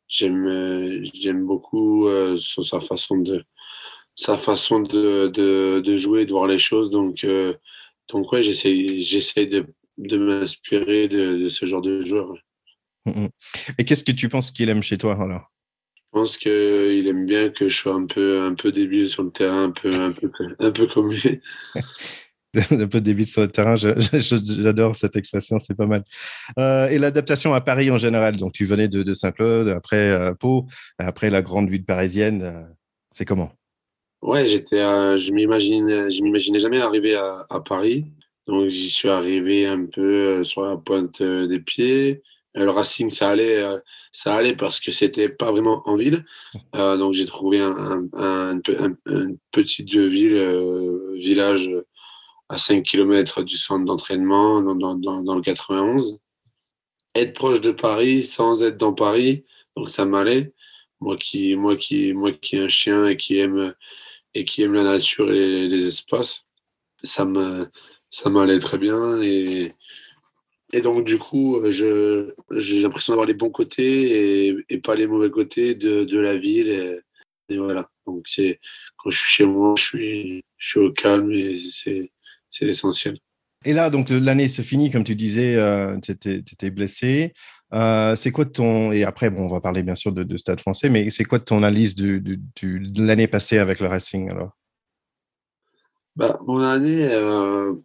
[0.07, 3.43] J'aime euh, j'aime beaucoup euh, sa façon de
[4.15, 6.89] sa façon de, de, de, jouer, de voir les choses.
[6.91, 7.25] Donc
[8.09, 9.65] donc ouais, j'essaie j'essaie de,
[9.97, 12.33] de m'inspirer de, ce genre de joueur.
[13.05, 13.29] Mm, mm.
[13.77, 15.51] Et qu'est-ce que tu penses qu'il aime chez toi alors?
[15.97, 19.31] Je pense qu'il aime bien que je sois un peu un peu débile sur le
[19.31, 21.41] terrain, un peu un peu un peu comme lui.
[22.71, 23.75] un peu débit sur le terrain.
[23.75, 26.03] J'adore cette expression, c'est pas mal.
[26.57, 28.37] Euh, et l'adaptation à Paris en général.
[28.37, 32.43] Donc, tu venais de, Saint-Claude, après euh, Pau, après la grande ville parisienne.
[32.43, 32.63] Euh,
[33.11, 33.51] c'est comment?
[34.21, 38.05] Ouais, j'étais, je m'imagine, je m'imaginais jamais arriver à, Paris.
[38.47, 42.23] Donc, j'y suis arrivé un peu sur la pointe des pieds.
[42.55, 43.63] Le Racing, ça allait,
[44.11, 46.25] ça allait parce que c'était pas vraiment en ville.
[46.73, 48.59] donc, j'ai trouvé un, un,
[49.05, 50.39] une petite ville,
[51.15, 51.69] village
[52.49, 56.19] à 5 km du centre d'entraînement dans, le 91.
[57.15, 60.53] Être proche de Paris sans être dans Paris, donc ça m'allait.
[60.99, 63.73] Moi qui, moi qui, moi qui un chien et qui aime,
[64.33, 66.45] et qui aime la nature et les, espaces,
[67.03, 67.69] ça me,
[68.09, 69.73] ça m'allait très bien et,
[70.75, 75.07] et donc du coup, je, j'ai l'impression d'avoir les bons côtés et, et, pas les
[75.07, 76.67] mauvais côtés de, de la ville.
[76.67, 76.99] Et,
[77.47, 77.89] et voilà.
[78.05, 78.59] Donc c'est
[78.97, 82.11] quand je suis chez moi, je suis, je suis au calme et c'est
[82.49, 83.17] c'est essentiel.
[83.63, 87.33] Et là, donc l'année se finit, comme tu disais, euh, tu étais, blessé.
[87.73, 88.91] Euh, c'est quoi ton.
[88.91, 91.59] Et après, bon, on va parler bien sûr de, Stade français, mais c'est quoi ton
[91.59, 94.51] analyse du, de l'année passée avec le Racing alors?
[96.17, 97.07] Bah, Mon année.
[97.11, 97.75] Euh,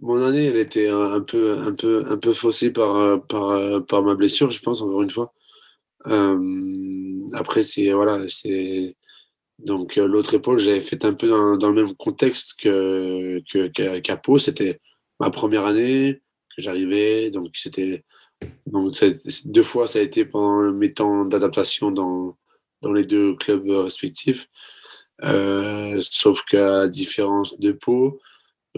[0.00, 4.14] mon année, elle était un peu, un peu, un peu faussée par, par, par ma
[4.14, 5.32] blessure, je pense, encore une fois.
[7.34, 8.96] après, c'est voilà, c'est
[9.64, 13.40] donc euh, l'autre épaule, j'avais fait un peu dans, dans, le même contexte que
[14.00, 14.38] qu'à Pau.
[14.38, 14.80] C'était
[15.18, 16.20] ma première année
[16.56, 18.04] que j'arrivais, donc c'était
[18.66, 18.94] donc
[19.44, 22.38] deux fois ça a été pendant mes temps d'adaptation dans
[22.82, 24.48] dans les deux clubs respectifs.
[25.22, 28.20] Euh, sauf qu'à différence de Pau,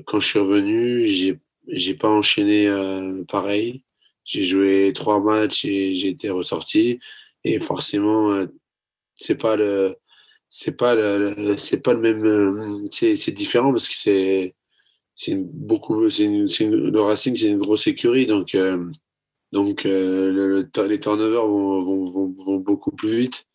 [0.07, 3.85] quand je suis revenu, j'ai j'ai pas enchaîné euh, pareil.
[4.25, 7.01] J'ai joué trois matchs et j'ai été ressorti.
[7.45, 8.47] Et forcément, euh,
[9.17, 9.97] c'est pas le
[10.51, 14.55] c'est pas le, c'est pas le même euh, c'est, c'est différent parce que c'est
[15.17, 18.91] c'est beaucoup c'est, le Racing c'est une grosse écurie donc euh,
[19.53, 23.47] donc le, les turnovers vont, vont, beaucoup plus vite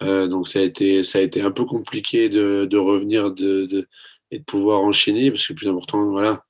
[0.00, 3.88] donc ça a été ça a été un peu compliqué de, de revenir de,
[4.32, 6.44] et de pouvoir enchaîner parce que le plus important voilà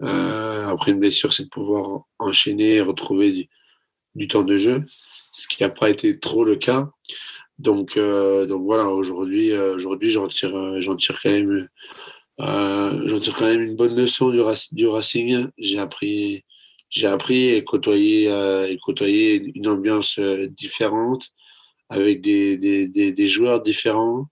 [0.00, 3.48] après une blessure c'est de pouvoir enchaîner et retrouver
[4.14, 4.84] du, temps de jeu
[5.32, 6.90] ce qui n'a pas été trop le cas
[7.60, 11.68] donc, euh, donc voilà, aujourd'hui, euh, aujourd'hui, j'en tire, euh, tire quand même,
[12.38, 14.40] j'en tire quand même une bonne leçon du,
[14.72, 15.46] du Racing.
[15.58, 16.44] J'ai appris,
[16.88, 18.28] j'ai appris et côtoyé,
[18.70, 21.28] et côtoyé une ambiance différente,
[21.90, 24.26] avec des, des, des, joueurs différents,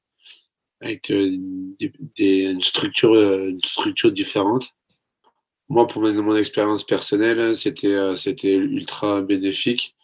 [0.80, 4.68] avec des, une structure, une structure différente.
[5.68, 9.96] Moi, pour mon, expérience personnelle, c'était, c'était ultra bénéfique.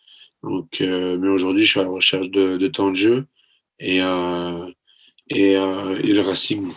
[0.45, 3.27] Donc, euh, mais aujourd'hui, je suis à la recherche de, temps de jeu
[3.79, 4.71] et, euh,
[5.31, 6.71] et, euh, et, le Racing,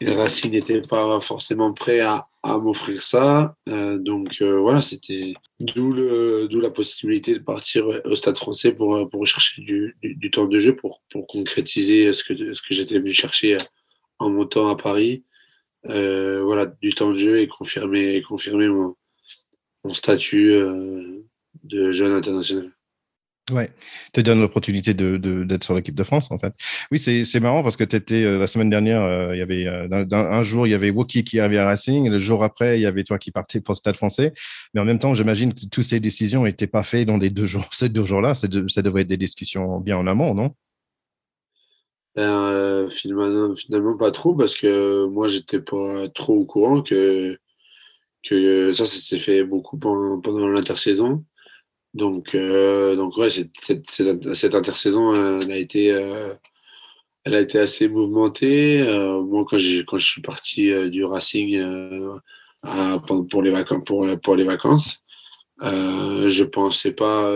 [0.00, 3.56] le Racing n'était pas forcément prêt à, m'offrir ça.
[3.68, 9.20] Euh, donc euh, voilà, c'était d'où la possibilité de partir au Stade français pour, pour
[9.20, 12.34] rechercher du, temps de jeu, pour, pour concrétiser ce que,
[12.70, 13.56] j'étais venu chercher
[14.18, 15.24] en montant à Paris.
[15.84, 20.52] voilà, du temps de jeu et confirmer, confirmer mon statut
[21.62, 22.70] de jeune international.
[23.50, 23.70] Ouais,
[24.14, 26.54] te donne l'opportunité de, d'être sur l'équipe de France, en fait.
[26.90, 30.06] Oui, c'est marrant parce que tu euh, la semaine dernière, euh, il y avait euh,
[30.12, 32.86] un, jour, il y avait Wookie qui arrivait à Racing, le jour après, il y
[32.86, 34.32] avait toi qui partais pour le Stade français.
[34.72, 37.44] Mais en même temps, j'imagine que toutes ces décisions n'étaient pas faites dans les deux
[37.44, 38.34] jours, ces deux jours-là.
[38.34, 40.54] Ça, devrait être des discussions bien en amont, non?
[42.16, 47.36] Ben, finalement, finalement, pas trop parce que moi, j'étais pas trop au courant que,
[48.22, 51.24] que ça, s'était fait beaucoup pendant, pendant l'intersaison.
[51.94, 53.52] Donc, euh, donc ouais, cette,
[53.88, 56.34] cette, cette, intersaison, elle a été, euh,
[57.24, 58.82] elle a été assez mouvementée.
[58.82, 61.56] Euh, moi, quand, quand je suis parti du Racing
[62.62, 65.02] à, pour, les vacances, pour, pour les vacances,
[65.60, 67.30] je pensais pas,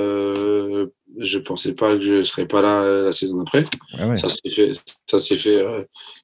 [1.18, 3.64] je pensais pas que je serais pas là la saison d'après.
[3.92, 4.72] Ah ça s'est fait,
[5.06, 5.64] ça s'est fait,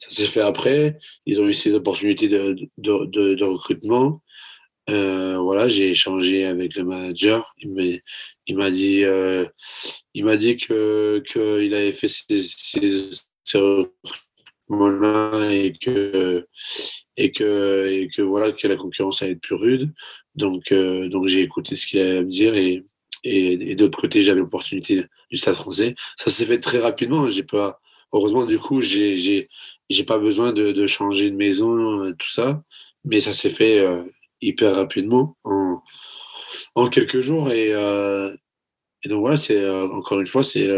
[0.00, 0.98] ça s'est fait après.
[1.24, 4.20] Ils ont eu ces opportunités de, de, de, de recrutement.
[4.90, 7.54] Euh, voilà, j'ai échangé avec le manager.
[7.58, 7.70] Il
[8.56, 9.46] m'a dit, euh,
[10.14, 13.58] il m'a dit que qu'il avait fait ces, ces,
[14.68, 16.46] recrutements-là et que
[17.16, 19.92] et que et que voilà que la concurrence allait être plus rude.
[20.34, 22.84] Donc euh, donc j'ai écouté ce qu'il allait me dire et
[23.26, 25.94] et, d'autre côté j'avais l'opportunité du Stade Français.
[26.18, 27.28] Ça s'est fait très rapidement.
[27.30, 27.80] J'ai pas
[28.12, 29.16] heureusement du coup j'ai
[29.90, 32.62] j'ai pas besoin de changer de maison tout ça,
[33.04, 33.82] mais ça s'est fait
[34.40, 35.82] hyper rapidement en,
[36.74, 37.50] en quelques jours.
[37.50, 38.34] Et, euh,
[39.02, 40.68] et donc voilà, c'est euh, encore une fois, c'est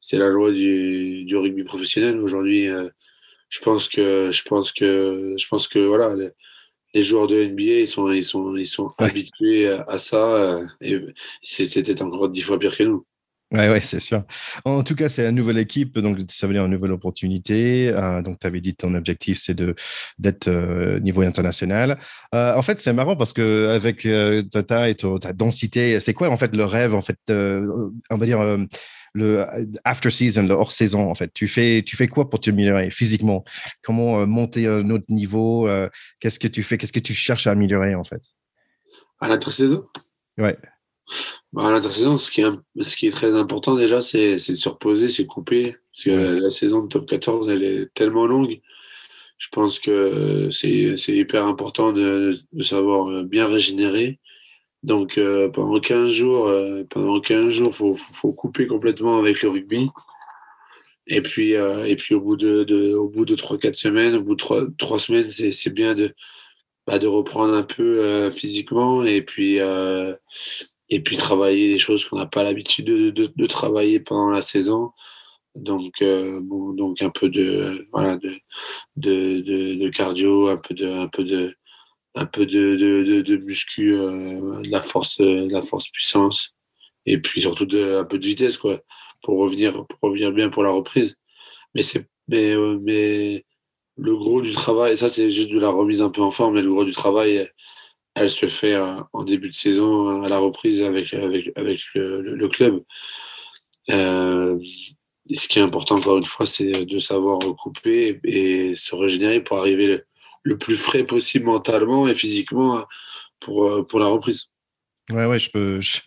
[0.00, 2.18] c'est la loi du, du rugby professionnel.
[2.20, 2.88] Aujourd'hui, euh,
[3.48, 6.14] je pense que je pense que je pense que voilà.
[6.16, 11.00] Les, joueurs de NBA, ils sont, ils sont, ils sont habitués à, ça et
[11.52, 13.06] c'était encore dix fois pire que nous.
[13.52, 14.22] Oui, ouais, c'est sûr.
[14.64, 17.88] En tout cas, c'est une nouvelle équipe, donc ça veut dire une nouvelle opportunité.
[17.88, 19.74] Euh, donc, tu avais dit ton objectif, c'est de
[20.20, 21.98] d'être euh, niveau international.
[22.32, 24.06] Euh, en fait, c'est marrant parce que avec
[24.50, 28.40] ta taille, ta densité, c'est quoi en fait le rêve en fait, on va dire
[29.14, 29.46] le
[29.84, 31.32] after season, le hors saison en fait?
[31.34, 33.44] Tu fais, tu fais quoi pour t'améliorer physiquement?
[33.82, 35.68] Comment monter un autre niveau?
[36.20, 36.78] Qu'est-ce que tu fais?
[36.78, 38.22] Qu'est-ce que tu cherches à améliorer en fait?
[39.18, 39.86] À l'inter-saison
[40.38, 40.56] Ouais.
[41.52, 44.68] Bah, à l'intersaison, ce qui, est, ce qui est très important déjà, c'est de se
[44.68, 45.76] reposer, c'est couper.
[45.92, 48.60] Parce que la, saison de top 14, elle est tellement longue.
[49.38, 54.20] Je pense que c'est hyper important de, de, savoir euh, bien régénérer.
[54.82, 59.50] Donc euh, pendant 15 jours, euh, pendant 15 jours, faut, faut, couper complètement avec le
[59.50, 59.90] rugby.
[61.06, 64.36] Et puis, et puis au bout de, de au bout de 3-4 semaines, au bout
[64.36, 66.14] de 3, semaines, c'est bien de,
[66.86, 69.58] bah, de reprendre un peu physiquement et puis
[70.90, 74.90] et puis travailler des choses qu'on n'a pas l'habitude de, travailler pendant la saison.
[75.54, 77.86] Donc, euh, bon, donc un peu de,
[79.90, 81.54] cardio, un peu de, un peu de,
[82.14, 86.54] un peu de, muscu, euh, de la force, de la force puissance,
[87.06, 88.80] et puis surtout un peu de vitesse, quoi,
[89.22, 91.16] pour revenir, revenir bien pour la reprise.
[91.74, 93.44] Mais c'est, mais, euh, mais
[93.96, 96.62] le gros du travail, ça c'est juste de la remise un peu en forme, mais
[96.62, 97.48] le gros du travail,
[98.20, 102.84] elle se fait euh, en début de saison à la reprise avec, avec, le, club.
[103.90, 104.58] Euh,
[105.32, 109.56] ce qui est important, encore une fois, c'est de savoir couper et, se régénérer pour
[109.58, 110.02] arriver
[110.42, 112.84] le, plus frais possible mentalement et physiquement
[113.40, 114.49] pour, euh, pour la reprise.
[115.10, 116.00] Ouais, ouais, je peux, je,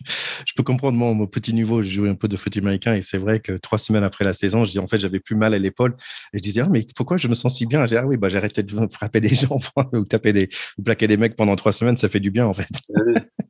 [0.56, 0.96] peux comprendre.
[0.96, 3.52] Moi, mon petit niveau, j'ai joué un peu de foot américain et c'est vrai que
[3.52, 5.96] trois semaines après la saison, je dis en fait, j'avais plus mal à l'épaule
[6.32, 7.84] et je disais, ah, mais pourquoi je me sens si bien?
[7.84, 9.58] Dis, ah oui, bah, j'ai arrêté de frapper des gens
[9.92, 12.54] ou taper des, ou plaquer des mecs pendant trois semaines, ça fait du bien en
[12.54, 12.68] fait.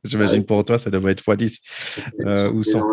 [0.03, 1.59] J'imagine pour toi, ça devrait être x10
[2.25, 2.83] euh, ou 100.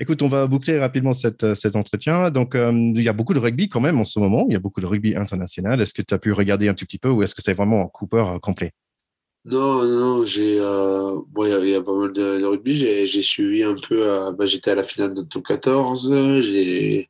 [0.00, 2.30] Écoute, on va boucler rapidement cette, cet entretien.
[2.30, 4.44] Donc, euh, il y a beaucoup de rugby quand même en ce moment.
[4.48, 5.80] Il y a beaucoup de rugby international.
[5.80, 7.82] Est-ce que tu as pu regarder un tout petit peu ou est-ce que c'est vraiment
[7.82, 8.72] un Cooper euh, complet?
[9.46, 10.58] Non, non, j'ai.
[10.58, 12.74] Euh, bon, il y, a pas mal de, rugby.
[12.76, 14.32] J'ai suivi un peu.
[14.36, 16.10] bah, J'étais à la finale de top 14.
[16.40, 17.08] J'ai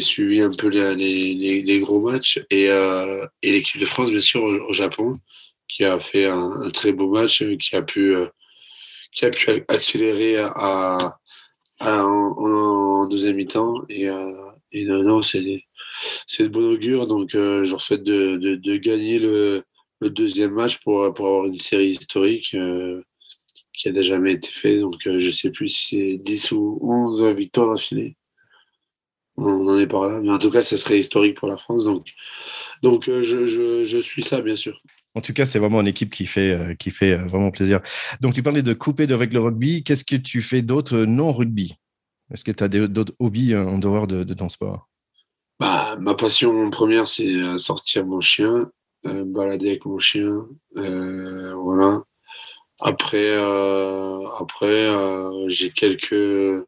[0.00, 2.40] suivi un peu les, les, les gros matchs.
[2.50, 5.18] Et, euh, et l'équipe de France, bien sûr, au, Japon,
[5.68, 8.26] qui a fait un, très beau match, qui a pu, euh,
[9.12, 11.18] qui a pu accélérer à,
[11.80, 13.82] à en, deuxième mi-temps.
[13.88, 17.08] Et, euh, et non, non c'est de bon augure.
[17.08, 19.64] Donc, je leur souhaite de, de, de gagner le
[20.00, 23.02] le deuxième match pour, pour avoir une série historique euh,
[23.72, 24.80] qui a déjà jamais été fait.
[24.80, 28.16] Donc, euh, je ne sais plus si c'est 10 ou 11 victoires d'affilée.
[29.36, 30.20] on en est par là.
[30.20, 31.84] Mais en tout cas, ça serait historique pour la France.
[31.84, 32.08] Donc,
[32.82, 34.80] donc je, je, je suis ça, bien sûr.
[35.14, 37.80] En tout cas, c'est vraiment une équipe qui fait, qui fait vraiment plaisir.
[38.20, 39.82] Donc, tu parlais de couper avec le rugby.
[39.82, 41.74] Qu'est-ce que tu fais d'autre non rugby
[42.32, 44.88] Est-ce que tu as d'autres hobbies en dehors de, de ton sport?
[45.58, 48.70] Bah, Ma passion première, c'est sortir mon chien,
[49.04, 50.46] balader avec mon chien.
[50.74, 52.02] voilà.
[52.80, 56.64] Après, euh, après euh, j'ai quelques.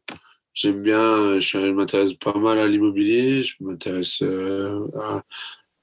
[0.53, 4.85] J'aime bien, je, m'intéresse pas mal à l'immobilier, je m'intéresse euh,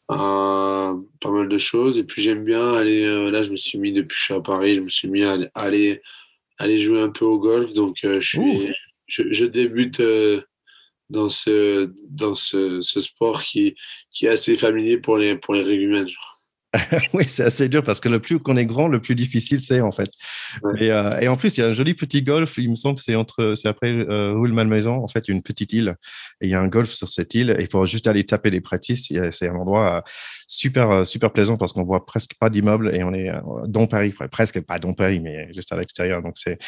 [0.09, 1.99] à, pas mal de choses.
[1.99, 3.31] Et puis j'aime bien aller.
[3.31, 5.25] là, je me suis mis, depuis que je suis à Paris, je me suis mis
[5.25, 6.03] à aller,
[6.59, 7.73] aller jouer un peu au golf.
[7.73, 8.75] Donc, je, suis,
[9.07, 10.03] je, débute
[11.11, 13.75] dans ce, dans ce, ce, sport qui,
[14.13, 16.09] qui est assez familier pour les, pour les régumènes.
[17.15, 19.81] oui, c'est assez dur parce que le plus qu'on est grand, le plus difficile c'est
[19.81, 20.11] en fait.
[20.65, 22.59] Euh, et en plus, il y a un joli petit golf.
[22.59, 25.97] Il me semble que c'est entre, c'est après euh, Malmaison, en fait, une petite île.
[26.41, 27.57] Et il y a un golf sur cette île.
[27.59, 30.01] Et pour juste aller taper des pratiques, c'est un endroit euh,
[30.47, 33.31] super, euh, super plaisant parce qu'on voit presque pas d'immeubles et on est
[33.67, 36.23] dans Paris, presque pas dans Paris, mais juste à l'extérieur.
[36.23, 36.59] Donc c'est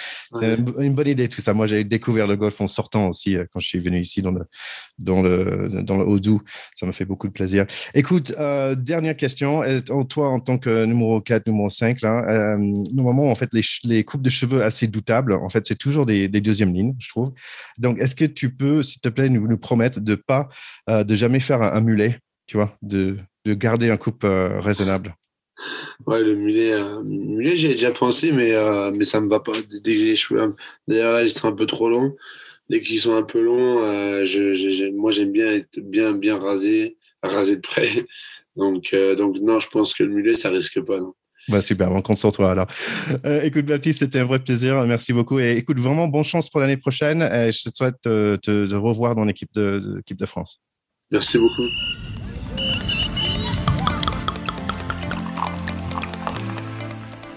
[0.43, 1.53] une bonne idée tout ça.
[1.53, 4.47] Moi, j'ai découvert le golf en sortant aussi quand je suis venu ici dans le
[4.99, 6.43] dans le dans le Haut-Doubs.
[6.77, 7.67] Ça me fait beaucoup de plaisir.
[7.95, 8.33] Écoute,
[8.77, 9.63] dernière question
[10.09, 12.57] toi, en tant que numéro 4, numéro 5, là, euh,
[12.93, 13.51] normalement, en fait,
[13.85, 17.33] les, coupes de cheveux assez doutables, en fait, c'est toujours des, deuxièmes lignes, je trouve.
[17.79, 20.49] Donc, est-ce que tu peux, s'il te plaît, nous, promettre de pas,
[20.89, 25.15] euh, de jamais faire un, mulet, tu vois, de, de garder un coupe euh, raisonnable?
[26.07, 26.75] Ouais, le mulet,
[27.05, 28.55] mulet j'ai déjà pensé, mais,
[28.93, 29.53] mais ça me va pas.
[29.85, 30.57] Dès que j'ai les cheveux,
[30.89, 32.17] d'ailleurs là, ils sont un peu trop longs.
[32.71, 33.81] Dès qu'ils sont un peu longs,
[34.25, 38.07] je, moi j'aime bien être bien, bien rasé, rasé de près.
[38.61, 41.01] Donc, euh, donc non, je pense que le mulet, ça risque pas.
[41.01, 41.15] Non.
[41.49, 42.67] Bah super, on compte sur toi alors.
[43.25, 45.41] Euh, écoute Baptiste, c'était un vrai plaisir, merci beaucoup.
[45.41, 47.23] Et écoute, vraiment bonne chance pour l'année prochaine.
[47.23, 50.61] Et je te souhaite de te revoir dans l'équipe de, de, de France.
[51.11, 52.10] Merci beaucoup.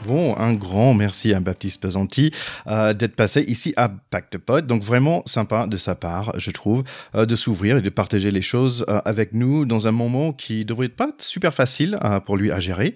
[0.05, 2.31] Bon, un grand merci à Baptiste Pesanti
[2.67, 4.67] euh, d'être passé ici à Pacte Pod.
[4.67, 6.83] Donc vraiment sympa de sa part, je trouve,
[7.15, 10.65] euh, de s'ouvrir et de partager les choses euh, avec nous dans un moment qui
[10.65, 12.95] devrait pas être super facile pour lui à gérer.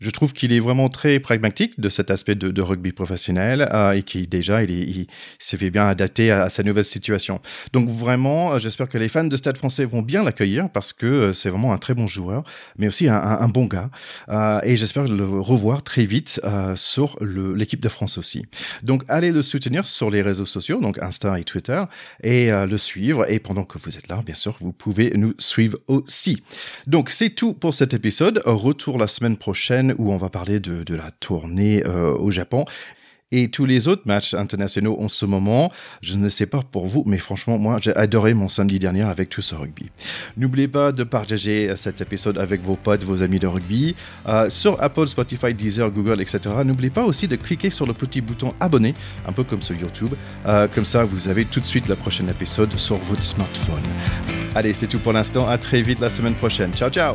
[0.00, 4.04] Je trouve qu'il est vraiment très pragmatique de cet aspect de, rugby professionnel euh, et
[4.04, 5.08] qui déjà il,
[5.40, 7.40] s'est fait bien adapter à, sa nouvelle situation.
[7.72, 11.06] Donc vraiment, euh, j'espère que les fans de Stade Français vont bien l'accueillir parce que
[11.06, 12.44] euh, c'est vraiment un très bon joueur,
[12.76, 13.90] mais aussi un, bon gars.
[14.62, 16.40] et j'espère le revoir très vite
[16.76, 18.46] sur l'équipe de France aussi.
[18.82, 21.82] Donc allez le soutenir sur les réseaux sociaux, donc Insta et Twitter,
[22.22, 23.28] et le suivre.
[23.30, 26.42] Et pendant que vous êtes là, bien sûr, vous pouvez nous suivre aussi.
[26.86, 28.42] Donc c'est tout pour cet épisode.
[28.44, 32.64] Retour la semaine prochaine où on va parler de, la tournée euh, au Japon
[33.32, 35.70] et tous les autres matchs internationaux en ce moment.
[36.02, 39.28] Je ne sais pas pour vous, mais franchement, moi, j'ai adoré mon samedi dernier avec
[39.28, 39.90] tout ce rugby.
[40.36, 43.94] N'oubliez pas de partager cet épisode avec vos potes, vos amis de rugby,
[44.26, 46.40] euh, sur Apple, Spotify, Deezer, Google, etc.
[46.64, 48.94] N'oubliez pas aussi de cliquer sur le petit bouton abonner,
[49.26, 50.14] un peu comme sur YouTube.
[50.46, 53.82] Euh, comme ça, vous avez tout de suite le prochain épisode sur votre smartphone.
[54.54, 55.48] Allez, c'est tout pour l'instant.
[55.48, 56.72] À très vite la semaine prochaine.
[56.72, 57.14] Ciao, ciao